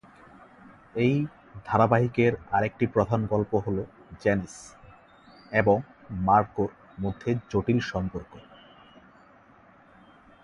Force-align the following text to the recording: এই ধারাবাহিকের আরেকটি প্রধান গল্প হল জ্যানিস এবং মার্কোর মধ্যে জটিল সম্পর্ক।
এই 0.95 1.13
ধারাবাহিকের 1.65 2.33
আরেকটি 2.51 2.85
প্রধান 2.87 3.21
গল্প 3.25 3.51
হল 3.65 3.77
জ্যানিস 4.21 4.55
এবং 5.51 5.77
মার্কোর 6.19 6.69
মধ্যে 6.99 7.29
জটিল 7.49 7.79
সম্পর্ক। 7.91 8.31